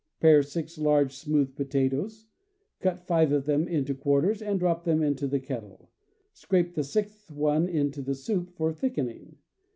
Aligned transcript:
Pare 0.19 0.41
six 0.41 0.79
large, 0.79 1.15
smooth 1.15 1.55
potatoes, 1.55 2.25
cut 2.79 3.05
five 3.05 3.31
of 3.31 3.45
them 3.45 3.67
into 3.67 3.93
quar 3.93 4.21
ters, 4.23 4.41
and 4.41 4.59
drop 4.59 4.83
them 4.83 5.03
into 5.03 5.27
the 5.27 5.39
kettle; 5.39 5.91
scrape 6.33 6.73
the 6.73 6.83
sixth 6.83 7.29
one 7.29 7.69
into 7.69 8.01
the 8.01 8.15
soup 8.15 8.49
for 8.49 8.73
thickening. 8.73 9.37